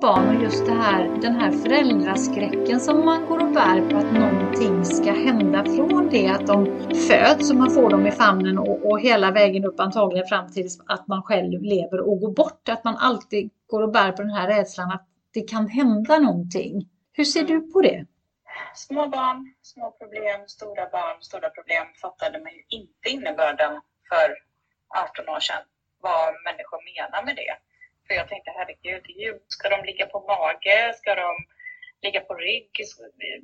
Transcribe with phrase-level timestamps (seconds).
[0.00, 4.12] barn och just det här, den här föräldraskräcken som man går och bär på att
[4.12, 6.66] någonting ska hända från det att de
[7.08, 10.68] föds och man får dem i famnen och, och hela vägen upp antagligen fram till
[10.86, 12.68] att man själv lever och går bort.
[12.68, 16.88] Att man alltid går och bär på den här rädslan att det kan hända någonting.
[17.12, 18.06] Hur ser du på det?
[18.74, 24.28] Små barn, små problem, stora barn, stora problem fattade man ju inte innebörden för
[25.04, 25.62] 18 år sedan.
[26.00, 27.69] Vad människor menar med det.
[28.10, 30.92] För jag tänkte herregud, ska de ligga på mage?
[31.00, 31.30] Ska de
[32.02, 32.70] ligga på rygg?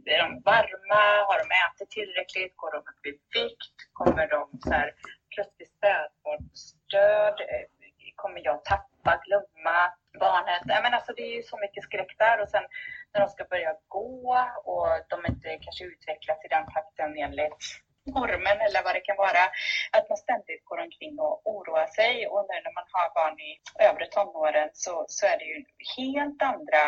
[0.06, 1.02] Är de varma?
[1.28, 2.56] Har de ätit tillräckligt?
[2.56, 3.77] Går de upp i vikt?
[3.92, 4.94] Kommer de så här,
[5.34, 7.36] plötsligt spädbarnsdöd?
[7.52, 7.66] Eh,
[8.14, 9.78] kommer jag tappa, glömma
[10.20, 10.62] barnet?
[10.64, 12.42] Nej, men alltså, det är ju så mycket skräck där.
[12.42, 12.64] Och sen
[13.12, 14.20] när de ska börja gå
[14.64, 17.62] och de inte kanske utvecklas i den takten enligt
[18.06, 19.45] normen eller vad det kan vara.
[19.92, 23.52] Att man ständigt går omkring och oroar sig och nu när man har barn i
[23.88, 25.64] övre tonåren så, så är det ju
[25.97, 26.83] helt andra,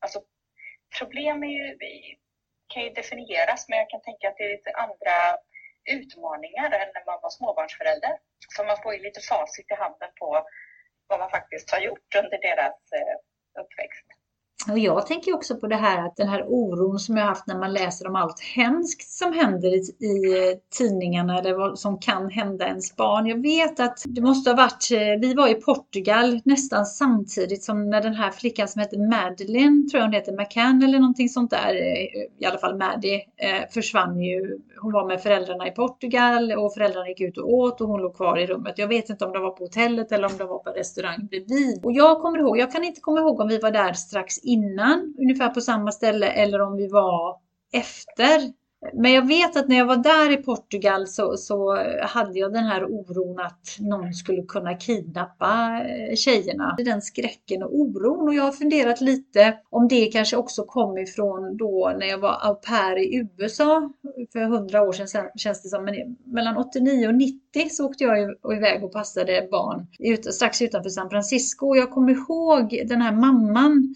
[0.00, 0.18] alltså
[0.98, 1.78] problem är ju,
[2.72, 5.16] kan ju definieras men jag kan tänka att det är lite andra
[5.84, 8.18] utmaningar än när man var småbarnsförälder.
[8.48, 10.46] Så man får ju lite facit i handen på
[11.06, 13.16] vad man faktiskt har gjort under deras eh,
[13.62, 14.15] uppväxt.
[14.70, 17.58] Och jag tänker också på det här att den här oron som jag haft när
[17.58, 22.66] man läser om allt hemskt som händer i, i tidningarna eller vad som kan hända
[22.66, 23.26] ens barn.
[23.26, 27.90] Jag vet att det måste ha varit, eh, vi var i Portugal nästan samtidigt som
[27.90, 31.50] när den här flickan som heter Madeleine, tror jag hon heter, McCann eller någonting sånt
[31.50, 34.58] där, eh, i alla fall Maddie, eh, försvann ju.
[34.80, 38.16] Hon var med föräldrarna i Portugal och föräldrarna gick ut och åt och hon låg
[38.16, 38.74] kvar i rummet.
[38.76, 41.84] Jag vet inte om de var på hotellet eller om de var på restaurang bredvid.
[41.84, 45.14] Och jag kommer ihåg, jag kan inte komma ihåg om vi var där strax innan
[45.18, 47.36] ungefär på samma ställe, eller om vi var
[47.72, 48.52] efter.
[48.92, 52.64] Men jag vet att när jag var där i Portugal så, så hade jag den
[52.64, 56.74] här oron att någon skulle kunna kidnappa eh, tjejerna.
[56.78, 61.56] Den skräcken och oron och jag har funderat lite om det kanske också kom ifrån
[61.56, 63.90] då när jag var au pair i USA
[64.32, 65.84] för hundra år sedan känns det som.
[65.84, 69.86] Men mellan 89 och 90 så åkte jag iväg och passade barn
[70.32, 71.66] strax utanför San Francisco.
[71.66, 73.94] Och jag kommer ihåg den här mamman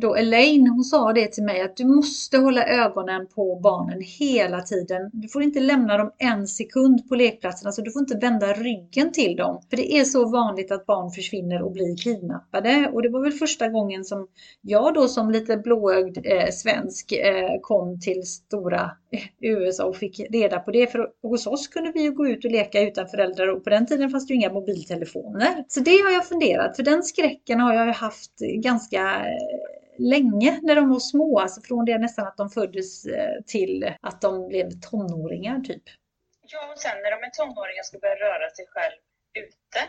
[0.00, 4.60] då Elaine, hon sa det till mig att du måste hålla ögonen på barnen hela
[4.60, 5.10] tiden.
[5.12, 9.12] Du får inte lämna dem en sekund på lekplatsen, alltså du får inte vända ryggen
[9.12, 9.62] till dem.
[9.70, 12.90] För det är så vanligt att barn försvinner och blir kidnappade.
[12.92, 14.28] Och det var väl första gången som
[14.60, 20.20] jag då som lite blåögd eh, svensk eh, kom till stora eh, USA och fick
[20.30, 20.86] reda på det.
[20.86, 23.86] För hos oss kunde vi ju gå ut och leka utan föräldrar och på den
[23.86, 25.64] tiden fanns det ju inga mobiltelefoner.
[25.68, 30.74] Så det har jag funderat, för den skräcken har jag haft ganska eh, länge när
[30.76, 34.70] de var små, alltså från det nästan att de föddes eh, till att de blev
[34.90, 35.82] tonåringar typ.
[36.52, 38.98] Ja, och sen när de är tonåringar ska börja röra sig själv
[39.44, 39.80] ute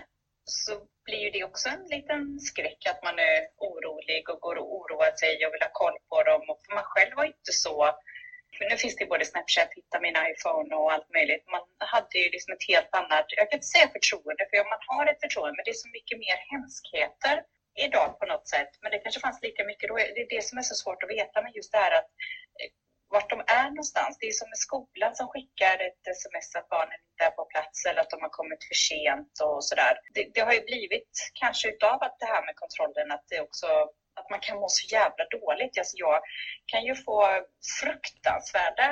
[0.45, 0.71] så
[1.05, 5.11] blir ju det också en liten skräck att man är orolig och går och oroar
[5.21, 6.41] sig och vill ha koll på dem.
[6.49, 7.77] Och för man själv var inte så
[8.57, 11.43] för nu finns det både Snapchat, hitta min iPhone och allt möjligt.
[11.55, 11.63] Man
[11.93, 15.21] hade ju liksom ett helt annat, jag kan inte säga förtroende, för man har ett
[15.25, 17.35] förtroende, men det är så mycket mer hemskheter
[17.85, 18.71] idag på något sätt.
[18.81, 19.95] Men det kanske fanns lika mycket då.
[19.95, 22.09] Det är det som är så svårt att veta med just det här att
[22.59, 22.71] eh,
[23.09, 24.17] vart de är någonstans.
[24.19, 27.85] Det är som med skolan som skickar ett sms att barnen inte är på plats
[27.85, 29.93] eller att de har kommit för sent och sådär.
[30.13, 31.11] Det, det har ju blivit
[31.41, 33.67] kanske utav att det här med kontrollen att det också
[34.19, 35.77] att man kan må så jävla dåligt.
[35.77, 36.19] Alltså jag
[36.65, 37.17] kan ju få
[37.81, 38.89] fruktansvärda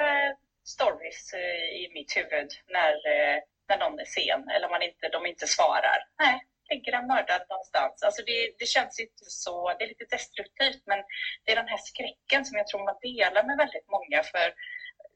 [0.76, 3.38] stories eh, i mitt huvud när, eh,
[3.70, 6.00] när någon är sen eller man inte, de inte svarar.
[6.20, 6.36] Nej,
[6.70, 7.42] ligger en mördad
[7.76, 8.04] någonstans.
[8.04, 11.00] Alltså det, det känns inte så, det är lite destruktivt men
[11.44, 14.48] det är den här skräcken som jag tror man delar med väldigt många för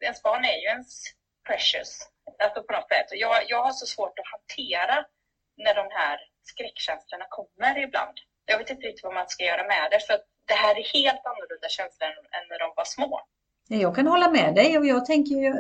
[0.07, 0.89] ens barn är ju ens
[1.47, 1.91] precious.
[2.43, 3.07] Alltså på något sätt.
[3.25, 4.95] Jag, jag har så svårt att hantera
[5.65, 6.17] när de här
[6.51, 8.15] skräckkänslorna kommer ibland.
[8.45, 10.17] Jag vet inte riktigt vad man ska göra med det för
[10.51, 13.21] det här är helt annorlunda känslor än när de var små.
[13.67, 15.53] Jag kan hålla med dig och jag tänker ju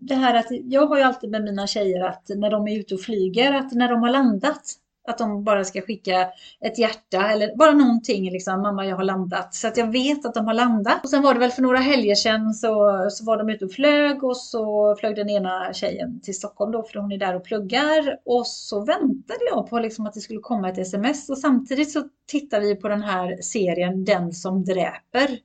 [0.00, 2.94] det här att jag har ju alltid med mina tjejer att när de är ute
[2.94, 4.62] och flyger, att när de har landat
[5.08, 6.28] att de bara ska skicka
[6.60, 9.54] ett hjärta eller bara någonting liksom, mamma jag har landat.
[9.54, 11.04] Så att jag vet att de har landat.
[11.04, 13.72] Och sen var det väl för några helger sedan så, så var de ute och
[13.72, 17.44] flög och så flög den ena tjejen till Stockholm då för hon är där och
[17.44, 18.18] pluggar.
[18.24, 22.02] Och så väntade jag på liksom att det skulle komma ett sms och samtidigt så
[22.26, 25.38] tittar vi på den här serien Den som dräper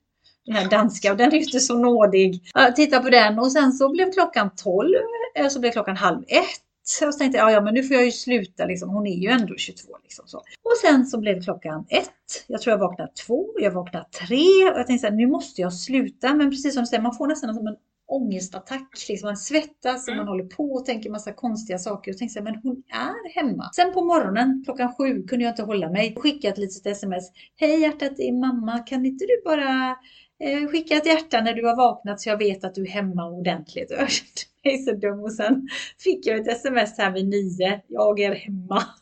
[0.46, 2.42] den här danska och den är ju inte så nådig.
[2.54, 4.90] Jag på den och sen så blev klockan 12,
[5.36, 6.62] eh, så blev klockan halv ett
[7.08, 8.90] och så tänkte jag, ja, ja men nu får jag ju sluta liksom.
[8.90, 10.38] Hon är ju ändå 22 liksom så.
[10.38, 12.10] Och sen så blev klockan ett.
[12.48, 15.62] Jag tror jag vaknade två, jag vaknade tre och jag tänkte så här, nu måste
[15.62, 16.34] jag sluta.
[16.34, 17.76] Men precis som du säger, man får nästan som en
[18.08, 19.06] ångestattack.
[19.10, 20.18] Liksom man svettas och Mm.
[20.26, 22.12] man håller på och tänker massa konstiga saker.
[22.12, 23.70] Och tänkte så här, men hon är hemma.
[23.76, 26.16] Sen på morgonen klockan sju kunde jag inte hålla mig.
[26.18, 27.32] Skicka ett litet sms.
[27.56, 28.80] Hej hjärtat, det är mamma.
[28.80, 29.96] Kan inte du bara
[30.44, 33.25] Eh, skicka ett hjärta när du har vaknat så jag vet att du är hemma
[33.25, 33.92] ordentligt.
[33.92, 35.69] Och Jag kände mig så dum och sen
[36.04, 37.81] fick jag ett sms här vid nio.
[37.88, 38.84] Jag är hemma.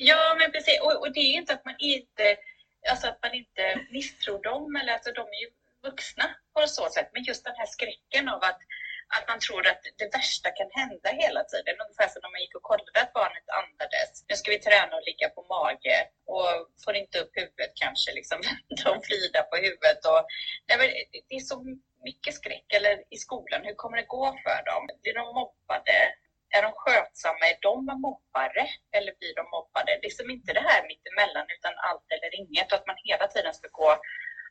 [0.00, 0.80] Ja, men precis.
[0.80, 2.36] Och, och det är ju inte att man inte,
[2.90, 5.50] alltså att man inte misstror dem, eller alltså de är ju
[5.90, 6.24] vuxna
[6.54, 7.10] på så sätt.
[7.12, 8.60] Men just den här skräcken av att,
[9.16, 11.74] att man tror att det värsta kan hända hela tiden.
[11.84, 14.10] Ungefär som när man gick och kollade att barnet andades.
[14.28, 15.98] Nu ska vi träna och ligga på mage
[16.34, 16.50] och
[16.84, 18.38] får inte upp huvudet kanske, liksom
[18.84, 20.00] de Frida på huvudet.
[20.12, 20.22] Och,
[20.68, 21.56] nej, men det- det är så
[22.08, 22.68] mycket skräck.
[22.78, 24.82] Eller i skolan, hur kommer det gå för dem?
[25.02, 25.96] Blir de mobbade?
[26.56, 27.44] Är de skötsamma?
[27.52, 27.76] Är de
[28.06, 28.64] mobbare?
[28.96, 29.90] Eller blir de mobbade?
[29.96, 32.72] Det liksom inte det här mittemellan utan allt eller inget.
[32.72, 33.90] Och att man hela tiden ska gå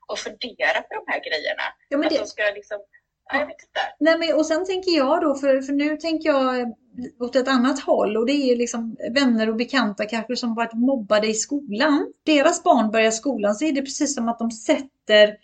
[0.08, 1.66] och fundera på de här grejerna.
[1.90, 2.80] Ja, men att det, de ska liksom,
[3.30, 3.80] jag vet inte.
[4.00, 6.74] Nej, men, och sen tänker jag då, för, för nu tänker jag
[7.20, 11.28] åt ett annat håll och det är liksom vänner och bekanta kanske som varit mobbade
[11.28, 12.14] i skolan.
[12.26, 15.36] Deras barn börjar skolan så är det precis som att de sätter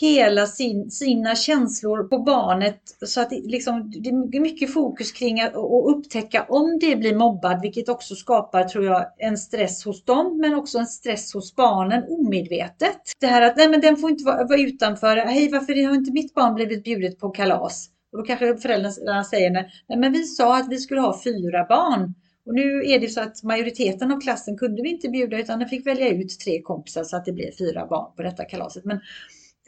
[0.00, 5.40] hela sin, sina känslor på barnet så att det, liksom, det är mycket fokus kring
[5.40, 10.04] att att upptäcka om det blir mobbad, vilket också skapar, tror jag, en stress hos
[10.04, 13.00] dem, men också en stress hos barnen omedvetet.
[13.20, 15.16] Det här att nej, men den får inte vara, vara utanför.
[15.16, 17.90] Hej, varför har inte mitt barn blivit bjudet på kalas?
[18.12, 22.14] Och då kanske föräldrarna säger nej, men vi sa att vi skulle ha fyra barn.
[22.46, 25.68] Och nu är det så att majoriteten av klassen kunde vi inte bjuda utan den
[25.68, 28.84] fick välja ut tre kompisar så att det blev fyra barn på detta kalaset.
[28.84, 29.00] Men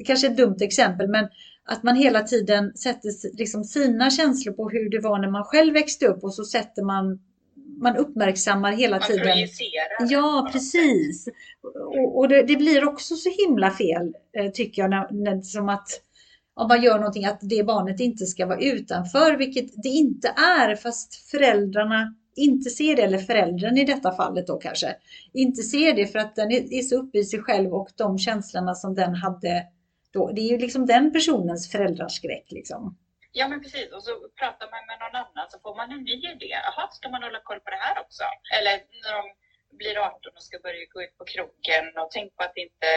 [0.00, 1.29] det kanske är ett dumt exempel, men
[1.64, 5.75] att man hela tiden sätter liksom sina känslor på hur det var när man själv
[5.75, 7.19] växte upp och så sätter man
[7.81, 9.25] man uppmärksammar hela Man tiden.
[9.25, 10.11] projicerar.
[10.11, 11.29] Ja, precis.
[11.75, 15.69] Och, och det, det, blir också så himla fel, eh, tycker jag, när, när, som
[15.69, 15.88] att
[16.55, 20.76] om man gör någonting att det barnet inte ska vara utanför, vilket det inte är,
[20.76, 24.94] fast föräldrarna inte ser det, eller föräldern i detta fallet då kanske,
[25.32, 28.19] inte ser det för att den är, är så uppe i sig själv och de
[28.19, 29.64] känslorna som den hade
[30.12, 30.32] då.
[30.32, 32.98] Det är ju liksom den personens föräldraskräck liksom.
[33.32, 33.92] Ja, men precis.
[33.92, 36.50] Och så pratar man med någon annan så får man en ny idé.
[36.66, 38.24] Jaha, ska man hålla koll på det här också?
[38.56, 39.24] Eller när de
[39.76, 42.88] blir 18 och ska börja gå ut på krogen och tänk på att inte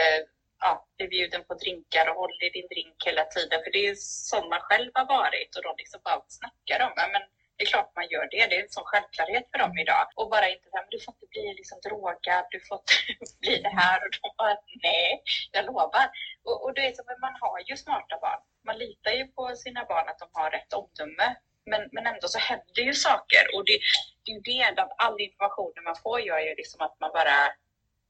[0.60, 3.58] ja, bli bjuden på drinkar och håll i din drink hela tiden.
[3.64, 3.94] För det är
[4.32, 7.22] som man själv har varit och de liksom bara snackar om ja, men
[7.56, 8.46] det är klart man gör det.
[8.50, 10.06] Det är en sån självklarhet för dem idag.
[10.18, 12.78] Och bara inte men du får inte bli liksom drogad, du får
[13.22, 13.96] inte bli det här.
[14.04, 14.56] Och de bara
[14.88, 15.22] nej,
[15.54, 16.06] jag lovar.
[16.48, 18.40] Och, och det är som, man har ju smarta barn.
[18.68, 21.28] Man litar ju på sina barn att de har rätt omdöme.
[21.70, 23.42] Men, men ändå så händer ju saker.
[23.54, 23.76] Och det,
[24.22, 27.38] det är ju det, att all information man får gör ju liksom att man bara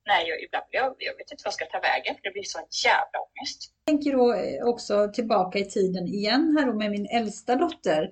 [0.07, 2.43] Nej, jag, ibland jag, jag vet inte vad jag ska ta vägen för det blir
[2.43, 3.59] så en jävla ångest.
[3.85, 8.11] Jag tänker då eh, också tillbaka i tiden igen här då med min äldsta dotter.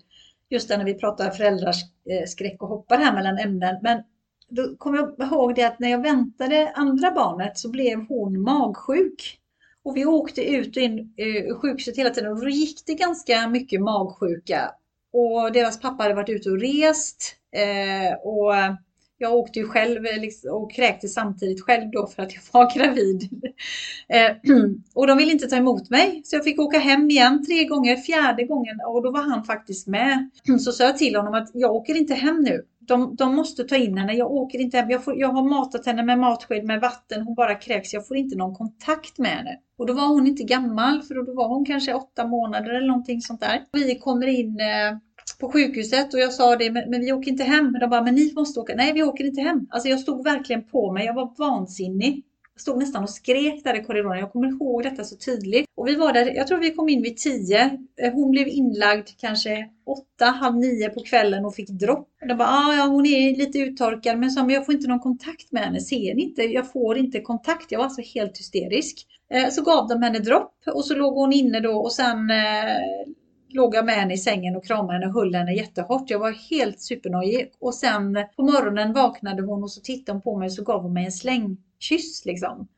[0.48, 3.78] Just när vi pratar föräldraskräck eh, och hoppar här mellan ämnen.
[3.82, 4.02] Men
[4.48, 9.38] då kommer jag ihåg det att när jag väntade andra barnet så blev hon magsjuk.
[9.84, 13.48] Och vi åkte ut och in i sjukhuset hela tiden och då gick det ganska
[13.48, 14.70] mycket magsjuka.
[15.12, 17.36] Och deras pappa hade varit ute och rest.
[17.56, 18.54] Eh, och
[19.22, 22.74] jag åkte ju själv eh, liksom, och kräkte samtidigt själv då för att jag var
[22.78, 23.28] gravid.
[24.08, 24.30] Eh,
[24.94, 27.96] och de ville inte ta emot mig så jag fick åka hem igen tre gånger.
[27.96, 30.30] Fjärde gången och då var han faktiskt med.
[30.60, 32.64] Så sa jag till honom att jag åker inte hem nu.
[32.92, 34.14] De, de måste ta in henne.
[34.14, 34.90] Jag åker inte hem.
[34.90, 37.22] Jag, får, jag har matat henne med matsked med vatten.
[37.22, 37.92] Hon bara kräks.
[37.92, 39.58] Jag får inte någon kontakt med henne.
[39.78, 43.20] Och då var hon inte gammal för då var hon kanske åtta månader eller någonting
[43.20, 43.60] sånt där.
[43.72, 44.98] Vi kommer in eh,
[45.40, 47.72] på sjukhuset och jag sa det, men, men vi åker inte hem.
[47.80, 48.74] De bara, men ni måste åka.
[48.76, 49.66] Nej, vi åker inte hem.
[49.70, 51.06] Alltså jag stod verkligen på mig.
[51.06, 52.24] Jag var vansinnig.
[52.54, 54.18] Jag stod nästan och skrek där i korridoren.
[54.18, 55.66] Jag kommer ihåg detta så tydligt.
[55.74, 57.78] Och vi var där, jag tror vi kom in vid tio.
[58.02, 62.08] Eh, hon blev inlagd kanske åtta, halv nio på kvällen och fick dropp.
[62.28, 65.52] De bara, ah, ja hon är lite uttorkad men som jag får inte någon kontakt
[65.52, 65.80] med henne.
[65.80, 66.42] Ser ni inte?
[66.42, 67.72] Jag får inte kontakt.
[67.72, 69.06] Jag var alltså helt hysterisk.
[69.34, 72.76] Eh, så gav de henne dropp och så låg hon inne då och sen eh,
[73.48, 76.10] låg jag med henne i sängen och kramade henne och höll henne jättehårt.
[76.10, 77.52] Jag var helt supernojig.
[77.60, 80.82] Och sen på morgonen vaknade hon och så tittade hon på mig och så gav
[80.82, 82.68] hon mig en släng slängkyss liksom.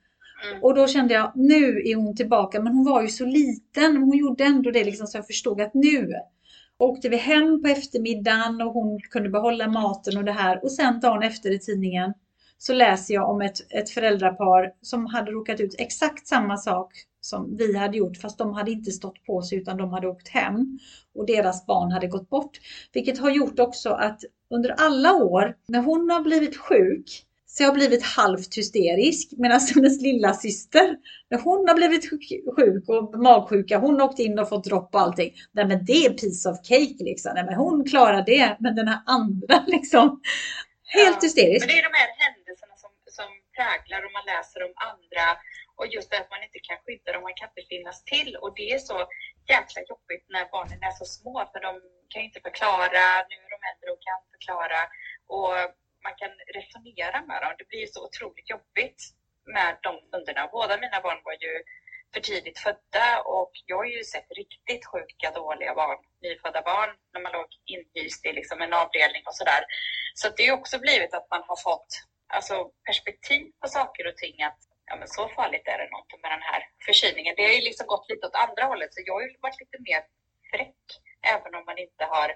[0.51, 0.63] Mm.
[0.63, 2.61] Och då kände jag, nu är hon tillbaka.
[2.61, 3.97] Men hon var ju så liten.
[3.97, 6.13] Hon gjorde ändå det liksom så jag förstod att nu
[6.79, 10.65] åkte vi hem på eftermiddagen och hon kunde behålla maten och det här.
[10.65, 12.15] Och sen dagen efter i tidningen
[12.59, 17.57] så läser jag om ett, ett föräldrapar som hade råkat ut exakt samma sak som
[17.57, 20.79] vi hade gjort fast de hade inte stått på sig utan de hade åkt hem
[21.15, 22.61] och deras barn hade gått bort.
[22.93, 24.21] Vilket har gjort också att
[24.51, 29.27] under alla år när hon har blivit sjuk Så jag har blivit halvt hysterisk.
[29.43, 30.87] Medan hennes lilla syster,
[31.31, 32.05] när hon har blivit
[32.57, 35.31] sjuk och magsjuka, hon har åkt in och fått dropp och allting.
[35.57, 37.31] Nej men det är piece of cake liksom.
[37.35, 38.57] Nej men hon klarar det.
[38.61, 40.07] Men den här andra liksom,
[40.97, 41.63] helt ja, hysterisk.
[41.63, 45.27] Men det är de här händelserna som, som präglar och man läser om andra
[45.79, 48.31] och just det att man inte kan skydda dem, man kan inte finnas till.
[48.43, 48.99] Och det är så
[49.55, 51.73] jäkla jobbigt när barnen är så små för de
[52.13, 54.81] kan inte förklara, nu är de äldre och kan förklara.
[55.37, 55.55] Och
[56.07, 57.55] man kan resonera med dem.
[57.59, 59.01] Det blir så otroligt jobbigt
[59.55, 60.49] med de stunderna.
[60.57, 61.53] Båda mina barn var ju
[62.13, 67.21] för tidigt födda och jag har ju sett riktigt sjuka, dåliga barn, nyfödda barn, när
[67.21, 69.63] man låg inhyst i liksom en avdelning och sådär.
[70.15, 71.91] Så det har också blivit att man har fått
[72.27, 74.43] alltså, perspektiv på saker och ting.
[74.43, 77.35] Att ja, men så farligt är det nog inte med den här förkylningen.
[77.37, 79.79] Det har ju liksom gått lite åt andra hållet, så jag har ju varit lite
[79.89, 80.03] mer
[80.51, 80.85] fräck.
[81.35, 82.29] Även om man inte har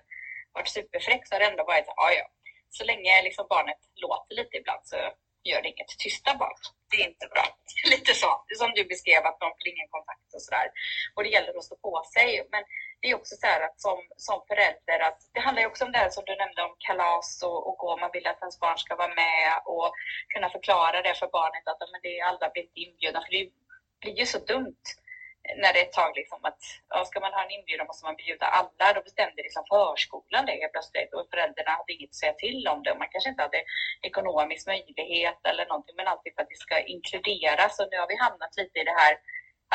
[0.52, 2.26] varit superfräck så har det ändå varit, ja ja,
[2.70, 4.96] så länge liksom barnet låter lite ibland så
[5.44, 5.98] gör det inget.
[5.98, 6.58] Tysta barn,
[6.90, 7.44] det är inte bra.
[7.94, 10.68] Lite så, som du beskrev att de får ingen kontakt och sådär.
[11.14, 12.48] Och det gäller att stå på sig.
[12.52, 12.62] Men
[13.00, 15.92] det är också så här att som, som förälder, att det handlar ju också om
[15.92, 17.96] det här som du nämnde om kalas och, och gå.
[17.96, 19.90] Man vill att ens barn ska vara med och
[20.32, 23.20] kunna förklara det för barnet att men det är alla blir inte inbjudna.
[23.24, 23.44] För det
[24.00, 24.84] blir ju så dumt
[25.56, 28.16] när det är ett tag liksom att ja, ska man ha en inbjudan måste man
[28.16, 28.92] bjuda alla.
[28.94, 32.82] Då bestämde liksom förskolan det helt plötsligt och föräldrarna hade inget att säga till om
[32.82, 33.62] det och man kanske inte hade
[34.10, 38.16] ekonomisk möjlighet eller någonting men alltid för att det ska inkluderas och nu har vi
[38.26, 39.14] hamnat lite i det här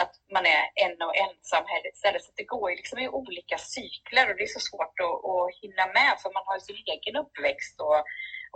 [0.01, 2.23] att man är en och ensam här istället.
[2.23, 5.53] Så det går ju liksom i olika cykler och det är så svårt att, att
[5.61, 7.99] hinna med för man har sin egen uppväxt och,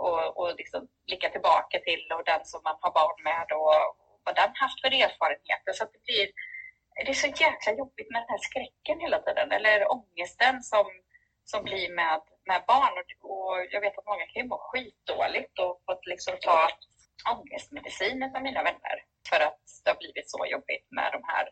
[0.06, 3.74] och, och liksom blicka tillbaka till och den som man har barn med och
[4.24, 5.72] vad den haft för erfarenheter.
[5.78, 6.26] Så det blir
[7.04, 10.86] det är så jäkla jobbigt med den här skräcken hela tiden, eller ångesten som,
[11.44, 12.94] som blir med, med barn.
[13.00, 16.58] Och, och jag vet att många kan ju må skitdåligt och fått liksom ta
[17.34, 18.96] ångestmedicin av mina vänner
[19.28, 21.44] för att det har blivit så jobbigt med de här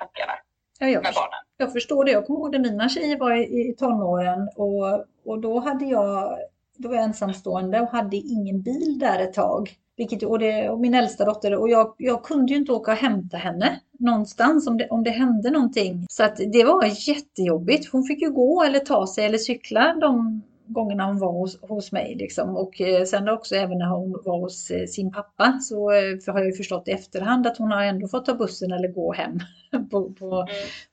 [0.00, 0.36] tankarna.
[0.80, 1.42] Ja, jag, med barnen.
[1.56, 2.10] jag förstår det.
[2.10, 6.38] Jag kommer ihåg när mina tjejer var i, i tonåren och, och då hade jag
[6.76, 9.70] då var jag ensamstående och hade ingen bil där ett tag.
[9.96, 12.98] Vilket, och, det, och min äldsta dotter och jag, jag kunde ju inte åka och
[12.98, 16.06] hämta henne någonstans om det, om det hände någonting.
[16.10, 17.92] Så att det var jättejobbigt.
[17.92, 21.92] Hon fick ju gå eller ta sig eller cykla de gångerna hon var hos, hos
[21.92, 22.14] mig.
[22.14, 22.56] Liksom.
[22.56, 26.38] Och eh, sen också även när hon var hos eh, sin pappa så eh, har
[26.38, 29.38] jag ju förstått i efterhand att hon har ändå fått ta bussen eller gå hem
[29.90, 30.46] på, på, mm.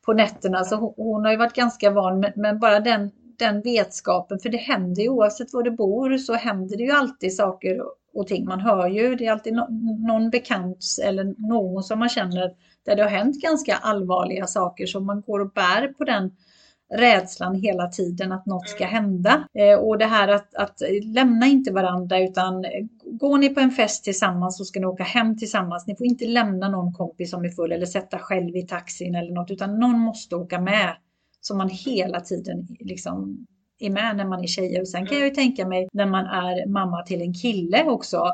[0.06, 0.63] på nätterna.
[0.63, 4.50] Så hon, hon, har ju varit ganska van men, men bara den, den vetskapen, för
[4.50, 7.82] det händer ju oavsett var du bor så händer det ju alltid saker
[8.13, 8.46] och ting.
[8.46, 9.53] Man hör ju, det är alltid
[10.08, 12.51] någon bekant eller någon som man känner
[12.86, 16.32] där det har hänt ganska allvarliga saker så man går och bär på den
[16.94, 19.48] rädslan hela tiden att något ska hända.
[19.54, 22.66] Eh, och det här att, att lämna inte varandra utan
[23.06, 25.88] går ni på en fest tillsammans så ska ni åka hem tillsammans.
[25.88, 29.32] Ni får inte lämna någon kompis som är full eller sätta själv i taxin eller
[29.32, 30.96] något utan någon måste åka med.
[31.42, 33.48] Så man hela tiden liksom
[33.80, 34.82] är med när man är tjejer.
[34.82, 38.26] Och sen kan jag ju tänka mig när man är mamma till en kille också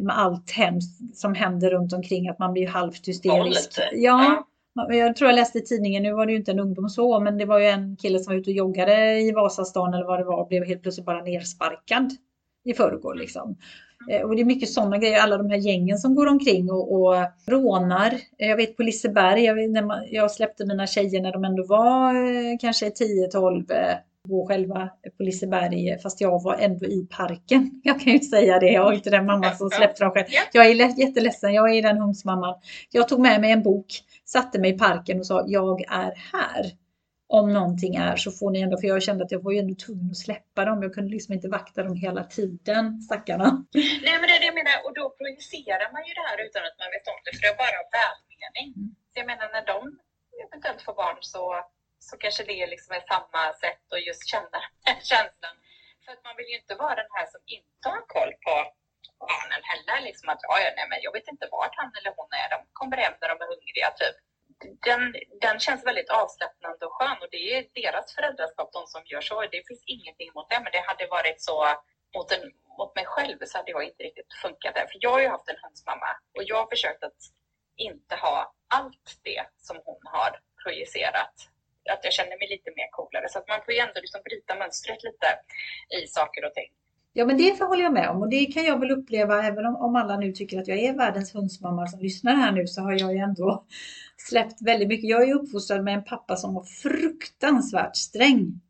[0.00, 3.78] med allt hemskt som händer runt omkring att man blir halvt hysterisk.
[3.92, 4.48] Ja,
[4.88, 7.38] jag tror jag läste i tidningen, nu var det ju inte en ungdom så, men
[7.38, 10.24] det var ju en kille som var ute och joggade i Vasastan eller vad det
[10.24, 12.10] var och blev helt plötsligt bara nersparkad
[12.64, 13.56] i förrgår liksom.
[14.10, 16.92] Eh, och det är mycket sådana grejer, alla de här gängen som går omkring och,
[16.92, 17.14] och
[17.46, 18.14] rånar.
[18.36, 22.14] Jag vet på Liseberg, jag, när man, jag släppte mina tjejer när de ändå var
[22.14, 23.72] eh, kanske 10-12
[24.28, 27.70] gå själva på Liseberg fast jag var ändå i parken.
[27.84, 30.26] Jag kan ju säga det, jag är inte den mamma som släppte dem själv.
[30.52, 32.54] Jag är jätteledsen, jag är den hundsmamman.
[32.90, 33.86] Jag tog med mig en bok,
[34.24, 36.64] satte mig i parken och sa jag är här.
[37.30, 39.74] Om någonting är så får ni ändå, för jag kände att jag var ju ändå
[39.74, 40.82] tvungen att släppa dem.
[40.82, 43.48] Jag kunde liksom inte vakta dem hela tiden, stackarna.
[44.06, 46.62] Nej men det är det jag menar, och då projicerar man ju det här utan
[46.68, 48.68] att man vet om det, för det är bara välmening.
[48.76, 48.90] Mm.
[49.10, 49.80] Så jag menar när de
[50.44, 51.42] eventuellt får barn så
[52.08, 55.56] så kanske det liksom är samma sätt att just känna den känslan.
[56.02, 58.54] För att man vill ju inte vara den här som inte har koll på
[59.26, 59.98] barnen heller.
[60.08, 62.48] Liksom att ja, nej, men jag vet inte vart han eller hon är.
[62.54, 63.88] De kommer hem när de är hungriga.
[64.00, 64.16] Typ.
[64.88, 65.02] Den,
[65.46, 69.36] den känns väldigt avslappnande och skön och det är deras föräldraskap, de som gör så.
[69.54, 71.56] Det finns ingenting mot det, men det hade varit så
[72.16, 72.44] mot, en,
[72.78, 74.86] mot mig själv så hade jag inte riktigt funkat där.
[74.90, 77.20] För jag har ju haft en hönsmamma och jag har försökt att
[77.76, 78.36] inte ha
[78.68, 81.34] allt det som hon har projicerat
[81.92, 83.26] att jag känner mig lite mer coolare.
[83.28, 85.28] Så att man får ju ändå liksom bryta mönstret lite
[85.98, 86.70] i saker och ting.
[87.12, 89.76] Ja, men det håller jag med om och det kan jag väl uppleva även om,
[89.76, 92.92] om alla nu tycker att jag är världens hundsmamma som lyssnar här nu så har
[92.92, 93.64] jag ju ändå
[94.28, 95.10] släppt väldigt mycket.
[95.10, 98.60] Jag är uppfostrad med en pappa som var fruktansvärt sträng.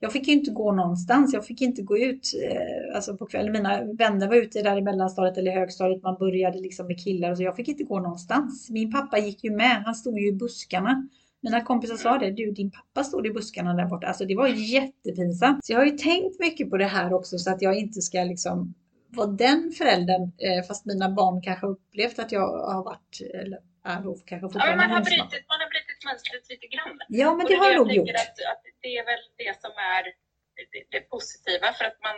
[0.00, 1.34] Jag fick ju inte gå någonstans.
[1.34, 3.52] Jag fick inte gå ut eh, alltså på kvällen.
[3.52, 6.02] Mina vänner var ute där i mellanstadiet eller högstadiet.
[6.02, 8.70] Man började liksom med killar så jag fick inte gå någonstans.
[8.70, 9.82] Min pappa gick ju med.
[9.84, 11.08] Han stod ju i buskarna.
[11.44, 14.06] Mina kompisar sa det, du din pappa stod i buskarna där borta.
[14.06, 15.64] Alltså det var jättepinsamt.
[15.64, 18.18] Så jag har ju tänkt mycket på det här också så att jag inte ska
[18.24, 18.74] liksom
[19.08, 23.58] vara den föräldern eh, fast mina barn kanske upplevt att jag har varit eller
[23.92, 26.96] är då kanske ja, men man har brutit, man har brutit mönstret lite grann.
[27.22, 28.20] Ja, men det, det har jag nog gjort.
[28.24, 30.02] Att, att det är väl det som är
[30.72, 32.16] det, det, positiva för att man,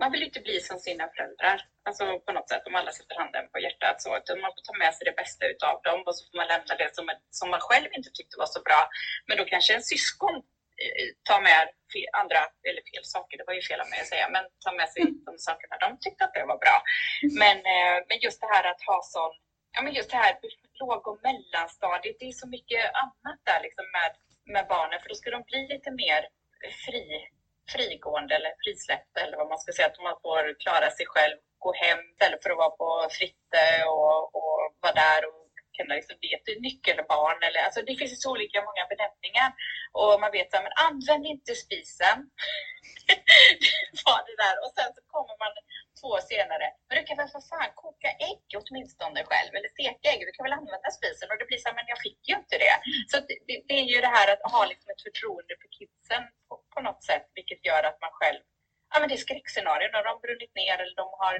[0.00, 1.56] man vill inte bli som sina föräldrar.
[1.88, 4.74] Alltså på något sätt om alla sätter handen på hjärtat så att man får ta
[4.82, 7.04] med sig det bästa utav dem och så får man lämna det som,
[7.38, 8.80] som man själv inte tyckte var så bra.
[9.26, 10.36] Men då kanske en syskon
[10.82, 14.12] eh, tar med fel, andra, eller fel saker, det var ju fel av mig att
[14.14, 16.76] säga, men tar med sig de sakerna de tyckte att det var bra.
[17.42, 19.34] Men, eh, men just det här att ha sån,
[19.74, 20.32] ja men just det här
[20.82, 24.10] låg och mellanstadiet, det är så mycket annat där liksom med,
[24.54, 26.22] med barnen, för då ska de bli lite mer
[26.84, 27.04] fri,
[27.72, 31.72] frigående eller frisläppt eller vad man ska säga, att man får klara sig själv, gå
[31.72, 33.64] hem istället för att vara på Fritte
[33.96, 35.39] och, och vara där och
[35.80, 37.38] kunna liksom det, ett nyckelbarn.
[37.46, 39.50] Eller, alltså det finns så olika många benämningar
[39.98, 42.16] och man vet att men använd inte spisen.
[44.06, 44.56] var det där.
[44.62, 45.52] Och sen så kommer man
[45.98, 46.66] två år senare.
[46.86, 50.20] Men du kan väl för fan koka ägg åtminstone själv eller steka ägg.
[50.28, 51.26] Du kan väl använda spisen?
[51.30, 52.76] Och det blir så här, men jag fick ju inte det.
[53.10, 56.54] Så det, det är ju det här att ha liksom ett förtroende för kidsen på,
[56.74, 58.42] på något sätt, vilket gör att man själv
[58.92, 59.92] Ja, men det är skräckscenarion.
[59.92, 61.34] De har brunnit ner eller de har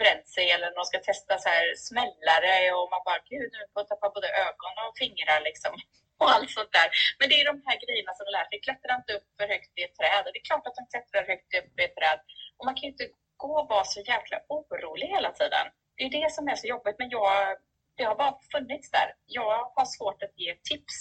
[0.00, 3.80] bränt sig eller de ska testa så här smällare och man bara gud nu får
[3.82, 5.74] jag tappa både ögon och fingrar liksom.
[6.20, 6.88] Och allt sånt där.
[7.18, 8.60] Men det är de här grejerna som de lär sig.
[8.66, 10.22] Klättra inte upp för högt i ett träd.
[10.24, 12.18] Och det är klart att de klättrar högt upp i ett träd.
[12.56, 13.08] Och man kan ju inte
[13.44, 15.66] gå och vara så jäkla orolig hela tiden.
[15.96, 16.96] Det är det som är så jobbigt.
[16.98, 17.56] Men jag,
[17.96, 19.08] det har bara funnits där.
[19.38, 20.96] Jag har svårt att ge tips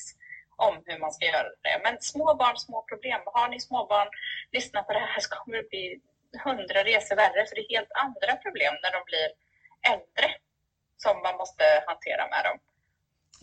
[0.67, 1.75] om hur man ska göra det.
[1.83, 3.21] Men små barn, små problem.
[3.25, 4.09] Har ni småbarn,
[4.51, 6.01] lyssna på det här så kommer det bli
[6.45, 7.45] hundra resor värre.
[7.47, 9.29] För det är helt andra problem när de blir
[9.93, 10.27] äldre
[11.03, 12.57] som man måste hantera med dem.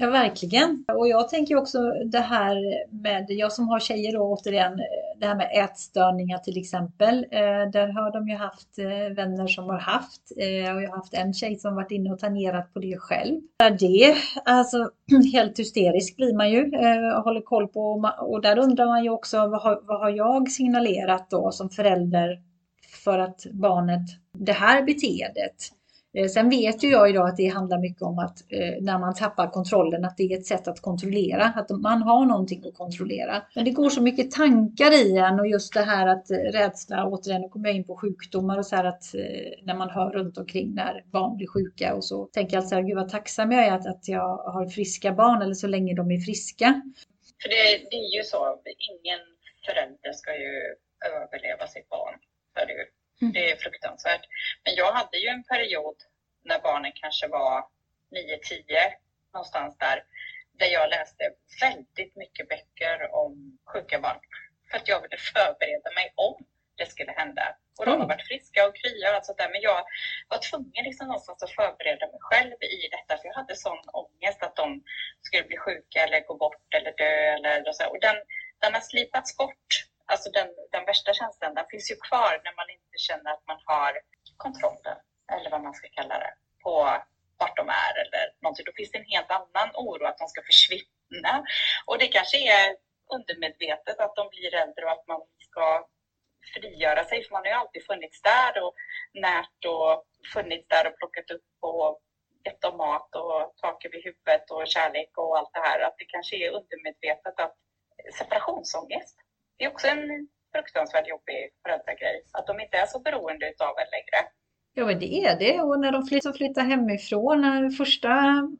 [0.01, 0.85] Ja, verkligen.
[0.95, 2.57] Och jag tänker också det här
[3.03, 4.81] med, jag som har tjejer då återigen,
[5.17, 7.27] det här med ätstörningar till exempel.
[7.31, 10.97] Eh, där har de ju haft eh, vänner som har haft eh, och jag har
[10.97, 13.41] haft en tjej som varit inne och tangerat på det själv.
[13.79, 14.15] Det,
[14.45, 14.91] alltså
[15.33, 19.11] helt hysterisk blir man ju eh, och håller koll på och där undrar man ju
[19.11, 22.48] också vad har, vad har jag signalerat då som förälder
[22.99, 25.55] för att barnet, det här beteendet
[26.15, 29.15] eh, sen vet ju jag idag att det handlar mycket om att eh, när man
[29.15, 33.43] tappar kontrollen, att det är ett sätt att kontrollera, att man har någonting att kontrollera.
[33.55, 37.07] Men det går så mycket tankar i en och just det här att eh, rädsla,
[37.07, 39.05] återigen, nu kommer jag in på sjukdomar och så här att
[39.63, 42.83] när man hör runt omkring när barn blir sjuka och så tänker jag så här,
[42.83, 46.11] gud vad tacksam jag är att, att jag har friska barn eller så länge de
[46.11, 46.83] är friska.
[47.43, 49.21] För det, det är ju så, ingen
[49.67, 50.55] förälder ska ju
[51.17, 52.15] överleva sitt barn.
[52.67, 52.89] Det
[53.21, 53.33] Mm.
[53.33, 54.25] Det är fruktansvärt.
[54.65, 55.97] Men jag hade ju en period
[56.45, 57.65] när barnen kanske var
[58.11, 58.93] 9-10
[59.35, 60.05] någonstans där,
[60.59, 61.25] där jag läste
[61.61, 64.21] väldigt mycket böcker om sjuka barn.
[64.71, 67.57] För att jag ville förbereda mig om det skulle hända.
[67.79, 69.51] Och de har varit friska och krya och allt sånt där.
[69.51, 69.85] Men jag
[70.29, 73.17] var tvungen liksom någonstans att förbereda mig själv i detta.
[73.17, 74.83] För jag hade sån ångest att de
[75.23, 77.49] skulle bli sjuka eller gå bort eller dö.
[77.49, 77.89] Eller så.
[77.89, 78.17] Och den,
[78.61, 82.71] den har slipats bort alltså den, den värsta känslan, den finns ju kvar när man
[82.77, 83.93] inte känner att man har
[84.37, 84.99] kontrollen,
[85.33, 86.73] eller vad man ska kalla det, på
[87.39, 88.65] vart de är eller någonting.
[88.67, 91.35] Då finns det en helt annan oro att de ska försvinna.
[91.87, 92.77] Och det kanske är
[93.17, 95.87] undermedvetet att de blir äldre och att man ska
[96.55, 98.75] frigöra sig, för man har ju alltid funnits där och
[99.15, 102.01] närt och funnits där och plockat upp och
[102.45, 105.81] gett dem mat och tak över huvudet och kärlek och allt det här.
[105.81, 107.57] Att det kanske är undermedvetet att
[108.19, 109.17] separationsångest
[109.59, 112.17] det är också en fruktansvärt jobbig föräldragrej.
[112.33, 114.21] Att de inte är så beroende av en längre.
[114.75, 115.61] Ja, men det är det.
[115.61, 118.11] Och när de flyttade, flyttade hemifrån, när första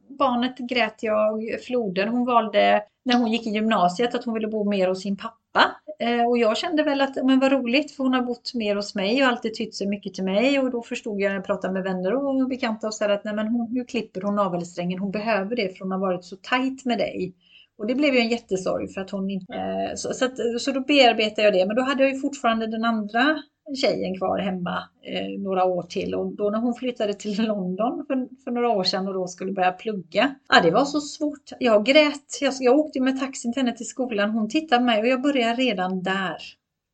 [0.09, 4.71] barnet grät jag, Floden, hon valde när hon gick i gymnasiet att hon ville bo
[4.71, 5.77] mer hos sin pappa.
[5.99, 8.95] Eh, och jag kände väl att, men vad roligt, för hon har bott mer hos
[8.95, 10.59] mig och alltid tytt sig mycket till mig.
[10.59, 13.25] Och då förstod jag när jag pratade med vänner och bekanta och så här att
[13.25, 16.37] nej, men hon, nu klipper hon navelsträngen, hon behöver det för hon har varit så
[16.37, 17.35] tajt med dig.
[17.79, 19.53] Och det blev ju en jättesorg för att hon inte...
[19.55, 21.67] Eh, så, så, att, så då bearbetade jag det.
[21.67, 23.43] Men då hade jag ju fortfarande den andra
[23.77, 26.15] tjejen kvar hemma eh, några år till.
[26.15, 29.53] Och då när hon flyttade till London för, för, några år sedan och då skulle
[29.53, 30.35] börja plugga.
[30.49, 31.51] Ja, det var så svårt.
[31.59, 32.39] Jag grät.
[32.41, 34.31] Jag, jag åkte med taxin till henne till skolan.
[34.31, 36.37] Hon tittade på mig och jag började redan där.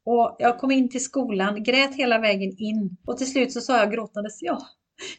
[0.06, 2.96] Och jag kom in till skolan, grät hela vägen in.
[3.06, 4.58] Och till slut så sa jag gråtandes, ja,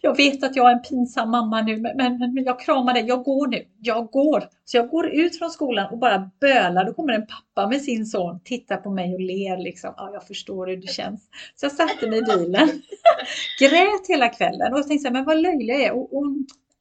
[0.01, 3.05] jag vet att jag är en pinsam mamma nu, men, men, men jag kramar dig.
[3.07, 3.65] Jag går nu.
[3.79, 4.43] Jag går.
[4.65, 6.85] Så jag går ut från skolan och bara bölar.
[6.85, 9.93] Då kommer en pappa med sin son, tittar på mig och ler liksom.
[9.97, 11.29] Ja, jag förstår hur det känns.
[11.55, 12.69] Så jag satte mig i bilen,
[13.59, 15.91] grät hela kvällen och jag tänkte så här, men vad löjlig jag är.
[15.91, 16.25] Och, och,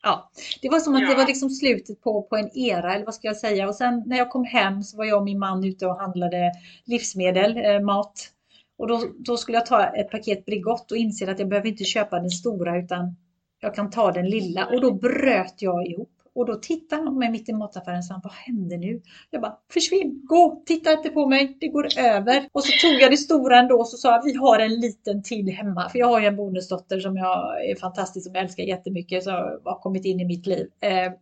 [0.03, 0.31] ja,
[0.63, 3.27] det var som att det var liksom slutet på, på en era, eller vad ska
[3.27, 3.69] jag säga.
[3.69, 6.53] Och sen när jag kom hem så var jag och min man ute och handlade
[6.85, 8.31] livsmedel, eh, mat
[8.79, 11.85] och då, då skulle jag ta ett paket Bregott och inser att jag behöver inte
[11.85, 13.17] köpa den stora utan
[13.61, 14.67] jag kan ta den lilla.
[14.67, 16.14] Och då bröt jag ihop.
[16.35, 19.01] Och då tittar han på mig mitt i mataffären och sa, vad händer nu?
[19.31, 22.49] Jag bara, försvinn, gå, titta inte på mig, det går över.
[22.53, 25.49] Och så tog jag det stora ändå och så sa vi har en liten till
[25.49, 25.89] hemma.
[25.89, 29.33] För jag har ju en bonusdotter som jag är fantastisk, som jag älskar jättemycket, som
[29.65, 30.67] har kommit in i mitt liv.
[30.81, 31.13] Eh,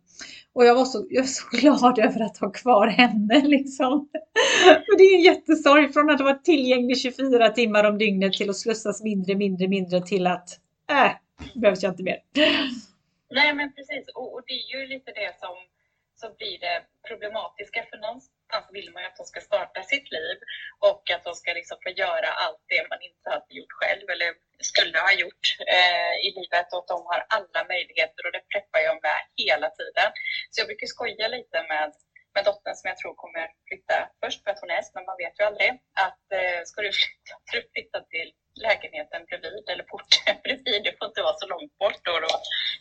[0.53, 4.09] och jag var så, jag var så glad över att ha kvar henne liksom.
[4.63, 8.57] För det är en jättesorg från att vara tillgänglig 24 timmar om dygnet till att
[8.57, 10.49] slussas mindre, mindre, mindre till att
[10.91, 11.11] äh,
[11.61, 12.17] behövs jag inte mer.
[13.39, 15.55] Nej men precis och, och, det är ju lite det som,
[16.21, 20.37] som blir det problematiska för någonstans vill man ju att de ska starta sitt liv
[20.89, 24.29] och att de ska liksom få göra allt det man inte hade gjort själv eller
[24.71, 28.79] skulle ha gjort eh, i livet och att de har alla möjligheter och det preppar
[28.87, 30.09] jag med hela tiden.
[30.51, 31.87] Så jag brukar skoja lite med,
[32.35, 35.39] med dottern som jag tror kommer flytta först för att hon är men man vet
[35.39, 35.71] ju aldrig
[36.05, 41.07] att eh, ska du flytta, du flytta till lägenheten bredvid eller porten bredvid, det får
[41.07, 42.33] inte vara så långt bort och då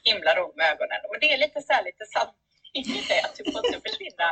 [0.09, 1.01] himlar hon med ögonen.
[1.11, 2.37] Men det är lite så här, lite sant
[2.73, 4.29] i det att du får inte försvinna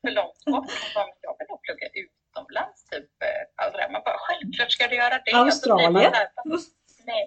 [0.00, 0.70] för långt bort.
[0.80, 3.12] Man bara, jag vill nog plugga utomlands typ.
[3.28, 5.21] Eh, alltså, man bara, självklart ska du göra det.
[5.34, 5.92] Australien?
[7.04, 7.26] nej,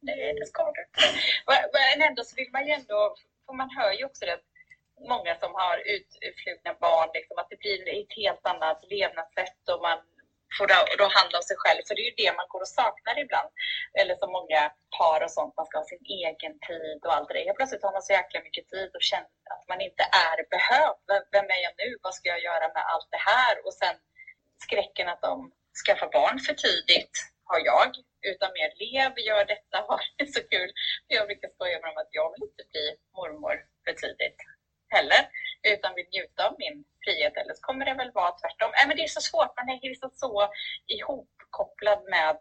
[0.00, 1.20] nej, det ska du inte.
[1.72, 3.00] Men ändå så vill man ju ändå,
[3.46, 4.38] för man hör ju också det
[5.08, 5.76] många som har
[6.26, 9.98] utflugna barn, liksom, att det blir ett helt annat levnadssätt och man
[10.58, 10.66] får
[11.02, 11.80] då hand om sig själv.
[11.84, 13.50] Så det är ju det man går och saknar ibland.
[14.00, 14.62] Eller som många
[14.98, 17.54] par och sånt, man ska ha sin egen tid och allt det där.
[17.58, 21.08] Plötsligt har man så jäkla mycket tid och känner att man inte är behövd.
[21.36, 21.88] Vem är jag nu?
[22.04, 23.54] Vad ska jag göra med allt det här?
[23.66, 23.96] Och sen
[24.64, 25.34] skräcken att de
[25.84, 27.16] skaffar barn för tidigt
[27.52, 27.90] har jag.
[28.30, 30.70] Utan mer lev, gör detta, ha det så kul.
[31.16, 32.86] Jag brukar skoja med dem att jag vill inte bli
[33.16, 34.40] mormor för tidigt
[34.96, 35.22] heller,
[35.72, 37.34] utan vill njuta av min frihet.
[37.40, 38.70] Eller så kommer det väl vara tvärtom.
[38.78, 40.34] Äh, men det är så svårt, man är liksom så
[40.96, 42.36] ihopkopplad med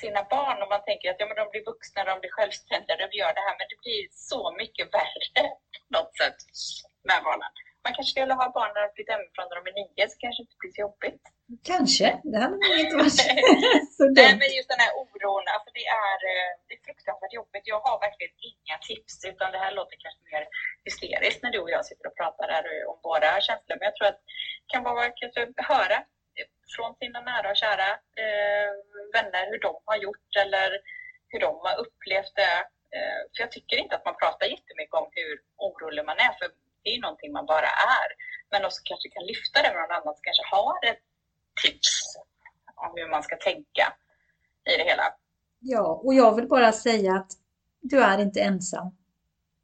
[0.00, 3.08] sina barn och man tänker att ja, men de blir vuxna, de blir självständiga, de
[3.18, 6.38] gör det här, men det blir så mycket värre på något sätt
[7.08, 7.52] med barnen.
[7.84, 10.40] Man kanske skulle ha barnen när de flyttar hemifrån när de är nio, så kanske
[10.40, 11.23] det inte blir så jobbigt.
[11.72, 13.20] Kanske, det hade nog inte varit
[13.98, 14.14] så dumt.
[14.20, 17.64] Nej, men just den här oron, alltså det är, eh, det är fruktansvärt jobbigt.
[17.74, 20.44] Jag har verkligen inga tips, utan det här låter kanske mer
[20.86, 23.76] hysteriskt när du och jag sitter och pratar här om våra känslor.
[23.78, 24.20] Men jag tror att
[24.62, 25.40] det kan vara kanske
[25.72, 25.98] höra
[26.74, 27.88] från sina nära och kära
[28.22, 28.70] eh,
[29.14, 30.70] vänner hur de har gjort eller
[31.30, 32.56] hur de har upplevt det.
[32.96, 35.34] Eh, för jag tycker inte att man pratar jättemycket om hur
[35.66, 36.48] orolig man är, för
[36.82, 38.08] det är någonting man bara är.
[38.50, 41.04] Men också kanske kan lyfta det med någon annan som kanske har ett
[41.62, 42.16] tips
[42.74, 43.92] om hur man ska tänka
[44.70, 45.02] i det hela.
[45.60, 47.32] Ja, och jag vill bara säga att
[47.80, 48.96] du är inte ensam.